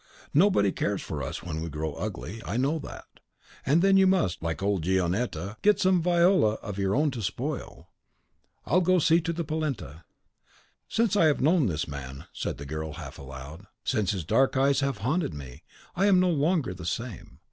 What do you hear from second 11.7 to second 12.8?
man," said the